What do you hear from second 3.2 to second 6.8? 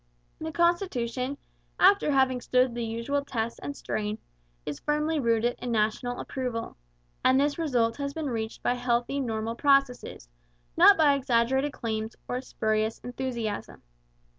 tests and strain, is firmly rooted in national approval;